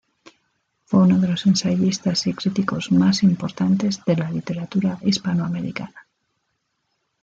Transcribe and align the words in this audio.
Fue 0.85 0.99
uno 1.03 1.19
de 1.19 1.27
los 1.27 1.45
ensayistas 1.45 2.25
y 2.25 2.33
críticos 2.33 2.91
más 2.91 3.21
importantes 3.21 4.03
de 4.03 4.15
la 4.15 4.31
literatura 4.31 4.97
hispanoamericana. 5.03 6.07